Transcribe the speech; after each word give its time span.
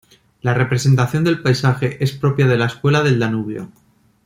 La 0.41 0.55
representación 0.55 1.23
del 1.23 1.43
paisaje 1.43 2.03
es 2.03 2.11
propia 2.11 2.47
de 2.47 2.57
la 2.57 2.65
escuela 2.65 3.03
del 3.03 3.19
Danubio. 3.19 3.69